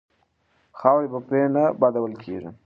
[0.79, 2.49] خاورې به پرې نه بادول کیږي.